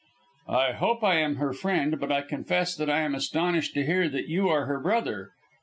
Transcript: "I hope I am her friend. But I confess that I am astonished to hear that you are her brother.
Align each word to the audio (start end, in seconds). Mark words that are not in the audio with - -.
"I 0.49 0.71
hope 0.71 1.03
I 1.03 1.17
am 1.17 1.35
her 1.35 1.53
friend. 1.53 1.99
But 1.99 2.11
I 2.11 2.21
confess 2.23 2.75
that 2.75 2.89
I 2.89 3.01
am 3.01 3.13
astonished 3.13 3.75
to 3.75 3.85
hear 3.85 4.09
that 4.09 4.27
you 4.27 4.49
are 4.49 4.65
her 4.65 4.79
brother. 4.79 5.29